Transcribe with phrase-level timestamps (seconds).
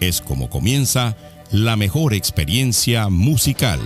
[0.00, 1.16] es como comienza
[1.52, 3.78] la mejor experiencia musical.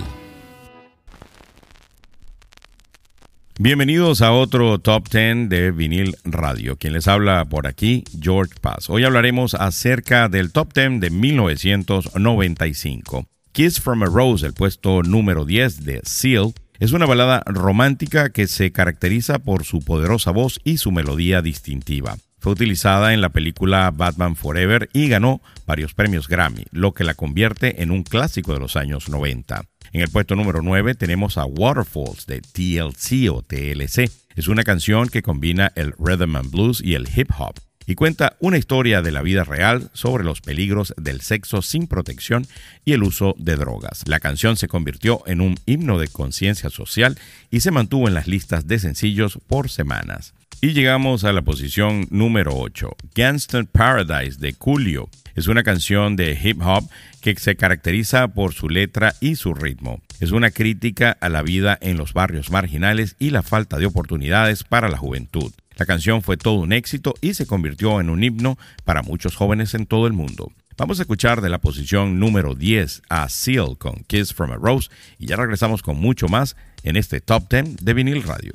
[3.59, 6.77] Bienvenidos a otro Top 10 de Vinil Radio.
[6.77, 8.91] Quien les habla por aquí, George Paz.
[8.91, 13.27] Hoy hablaremos acerca del Top 10 de 1995.
[13.53, 18.49] Kiss from a Rose, el puesto número 10 de Seal, es una balada romántica que
[18.49, 22.17] se caracteriza por su poderosa voz y su melodía distintiva.
[22.45, 27.15] Fue utilizada en la película Batman Forever y ganó varios premios Grammy, lo que la
[27.15, 29.65] convierte en un clásico de los años 90.
[29.95, 34.11] En el puesto número 9 tenemos a Waterfalls de TLC o TLC.
[34.37, 37.55] Es una canción que combina el rhythm and blues y el hip hop
[37.87, 42.47] y cuenta una historia de la vida real sobre los peligros del sexo sin protección
[42.85, 44.03] y el uso de drogas.
[44.07, 47.19] La canción se convirtió en un himno de conciencia social
[47.51, 50.35] y se mantuvo en las listas de sencillos por semanas.
[50.61, 55.09] Y llegamos a la posición número 8, Gangster Paradise de Coolio.
[55.35, 56.89] Es una canción de hip hop
[57.21, 60.01] que se caracteriza por su letra y su ritmo.
[60.21, 64.65] Es una crítica a la vida en los barrios marginales y la falta de oportunidades
[64.65, 65.53] para la juventud.
[65.77, 69.75] La canción fue todo un éxito y se convirtió en un himno para muchos jóvenes
[69.75, 70.53] en todo el mundo.
[70.77, 74.91] Vamos a escuchar de la posición número 10 a Seal con Kiss from a Rose
[75.19, 78.55] y ya regresamos con mucho más en este Top 10 de Vinil Radio.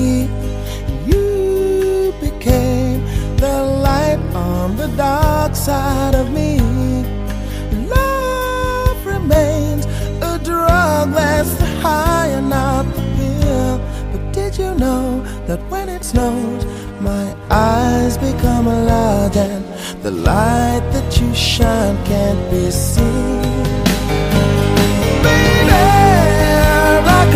[15.81, 16.63] when it snows,
[16.99, 19.65] my eyes become large and
[20.03, 23.41] the light that you shine can't be seen?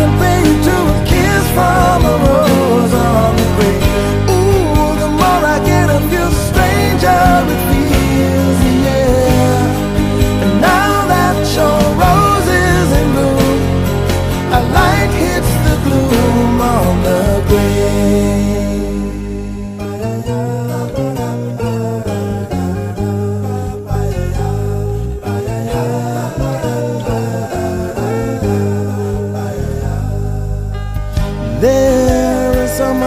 [0.02, 3.70] compare you to a kiss from a rose on the.
[4.34, 7.75] Ooh, the more I get of you, stranger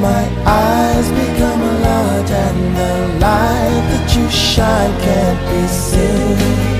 [0.00, 6.79] my eyes become large and the light that you shine can't be seen.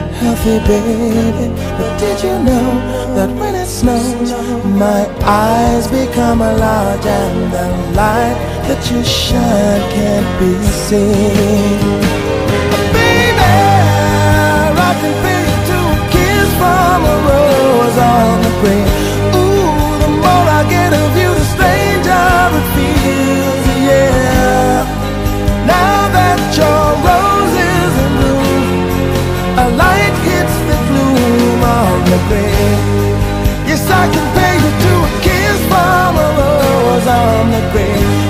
[0.21, 1.47] healthy, baby?
[1.77, 2.67] But did you know
[3.15, 4.31] that when it snows,
[4.83, 8.37] my eyes become large and the light
[8.67, 10.51] that you shine can't be
[10.85, 11.81] seen?
[12.93, 13.49] Baby,
[14.89, 19.00] I can feel you to a kiss from a rose on the grave.
[32.11, 33.21] The grave.
[33.69, 38.20] Yes, I can pay you to a kiss from rose on the grave.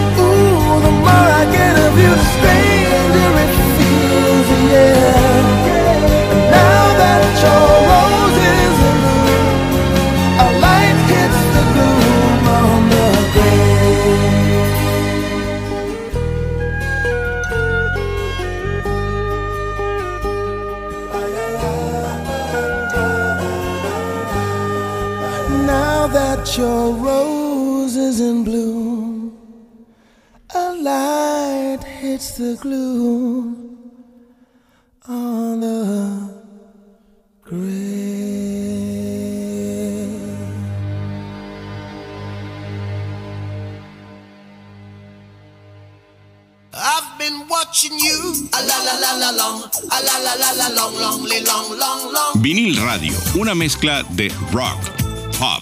[47.62, 48.50] Watching you.
[48.54, 49.64] A la la la la long.
[49.90, 52.42] A la la la la long, long, long, long, long.
[52.42, 54.80] Vinil Radio, una mezcla de rock,
[55.38, 55.62] pop,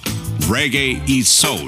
[0.50, 1.68] reggae y soul.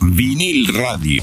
[0.00, 1.22] Vinil Radio.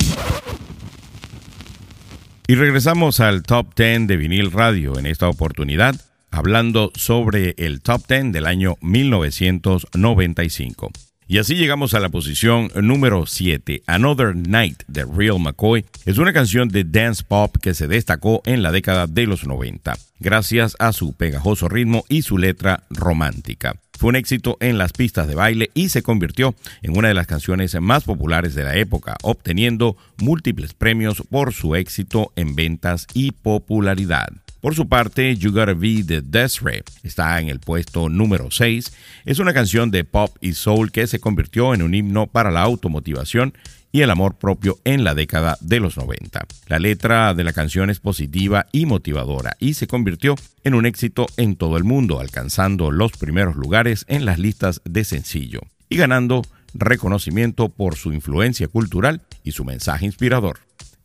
[2.47, 5.95] Y regresamos al Top 10 de vinil radio en esta oportunidad,
[6.31, 10.91] hablando sobre el Top 10 del año 1995.
[11.31, 13.83] Y así llegamos a la posición número 7.
[13.85, 18.63] Another Night de Real McCoy es una canción de dance pop que se destacó en
[18.63, 23.75] la década de los 90, gracias a su pegajoso ritmo y su letra romántica.
[23.99, 27.27] Fue un éxito en las pistas de baile y se convirtió en una de las
[27.27, 33.33] canciones más populares de la época, obteniendo múltiples premios por su éxito en ventas y
[33.33, 34.29] popularidad.
[34.61, 38.91] Por su parte, You Gotta Be the Desiree está en el puesto número 6.
[39.23, 42.61] Es una canción de pop y soul que se convirtió en un himno para la
[42.61, 43.53] automotivación
[43.93, 46.45] y el amor propio en la década de los 90.
[46.67, 50.35] La letra de la canción es positiva y motivadora y se convirtió
[50.65, 55.05] en un éxito en todo el mundo, alcanzando los primeros lugares en las listas de
[55.05, 56.41] sencillo y ganando
[56.73, 60.59] reconocimiento por su influencia cultural y su mensaje inspirador.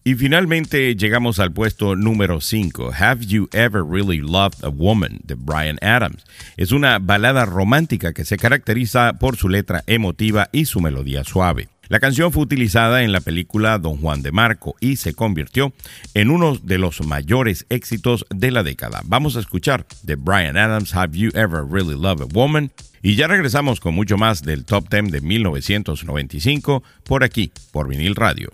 [0.07, 5.35] Y finalmente llegamos al puesto número 5, Have You Ever Really Loved a Woman de
[5.35, 6.25] Brian Adams.
[6.59, 11.69] Es una balada romántica que se caracteriza por su letra emotiva y su melodía suave.
[11.89, 15.73] La canción fue utilizada en la película Don Juan de Marco y se convirtió
[16.13, 19.01] en uno de los mayores éxitos de la década.
[19.07, 22.71] Vamos a escuchar de Brian Adams, Have You Ever Really Loved a Woman?
[23.01, 28.15] Y ya regresamos con mucho más del Top 10 de 1995 por aquí, por vinil
[28.15, 28.51] radio.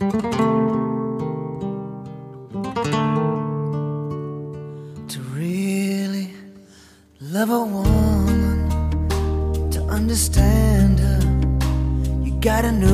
[0.00, 0.08] To
[5.32, 6.30] really
[7.20, 8.68] love a woman,
[9.70, 11.20] to understand her,
[12.24, 12.93] you gotta know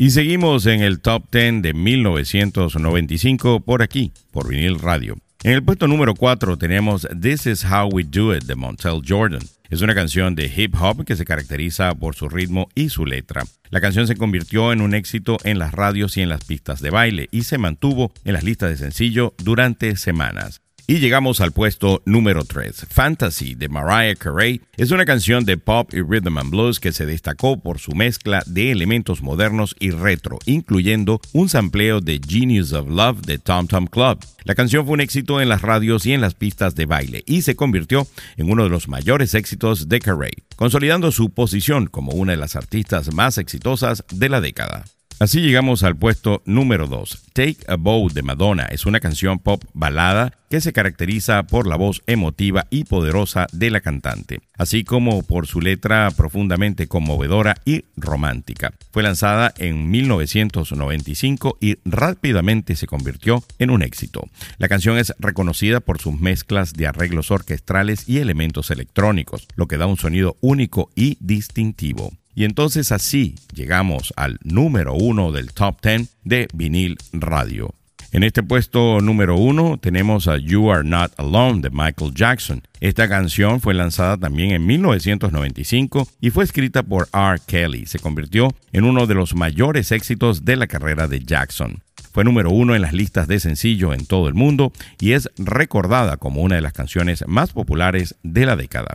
[0.00, 5.16] Y seguimos en el top 10 de 1995 por aquí, por vinil radio.
[5.42, 9.42] En el puesto número 4 tenemos This Is How We Do It de Montel Jordan.
[9.68, 13.42] Es una canción de hip hop que se caracteriza por su ritmo y su letra.
[13.70, 16.90] La canción se convirtió en un éxito en las radios y en las pistas de
[16.90, 20.60] baile y se mantuvo en las listas de sencillo durante semanas.
[20.90, 22.86] Y llegamos al puesto número 3.
[22.88, 27.04] Fantasy de Mariah Carey es una canción de pop y rhythm and blues que se
[27.04, 32.88] destacó por su mezcla de elementos modernos y retro, incluyendo un sampleo de Genius of
[32.88, 34.24] Love de Tom Tom Club.
[34.44, 37.42] La canción fue un éxito en las radios y en las pistas de baile y
[37.42, 38.06] se convirtió
[38.38, 42.56] en uno de los mayores éxitos de Carey, consolidando su posición como una de las
[42.56, 44.86] artistas más exitosas de la década.
[45.20, 47.24] Así llegamos al puesto número 2.
[47.32, 51.74] Take a Bow de Madonna es una canción pop balada que se caracteriza por la
[51.74, 57.84] voz emotiva y poderosa de la cantante, así como por su letra profundamente conmovedora y
[57.96, 58.72] romántica.
[58.92, 64.22] Fue lanzada en 1995 y rápidamente se convirtió en un éxito.
[64.58, 69.78] La canción es reconocida por sus mezclas de arreglos orquestrales y elementos electrónicos, lo que
[69.78, 72.12] da un sonido único y distintivo.
[72.38, 77.74] Y entonces así llegamos al número uno del top 10 de vinil radio.
[78.12, 82.62] En este puesto número uno tenemos a You Are Not Alone de Michael Jackson.
[82.78, 87.40] Esta canción fue lanzada también en 1995 y fue escrita por R.
[87.44, 87.86] Kelly.
[87.86, 91.82] Se convirtió en uno de los mayores éxitos de la carrera de Jackson.
[92.12, 96.18] Fue número uno en las listas de sencillo en todo el mundo y es recordada
[96.18, 98.94] como una de las canciones más populares de la década.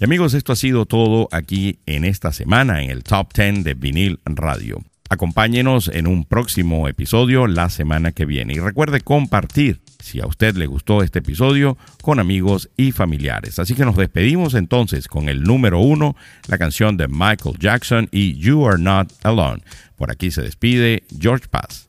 [0.00, 3.74] Y amigos, esto ha sido todo aquí en esta semana en el Top 10 de
[3.74, 4.82] Vinil Radio.
[5.08, 10.56] Acompáñenos en un próximo episodio la semana que viene y recuerde compartir, si a usted
[10.56, 13.60] le gustó este episodio, con amigos y familiares.
[13.60, 16.16] Así que nos despedimos entonces con el número uno,
[16.48, 19.62] la canción de Michael Jackson y You Are Not Alone.
[19.94, 21.88] Por aquí se despide George Paz.